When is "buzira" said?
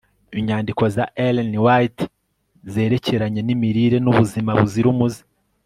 4.59-4.87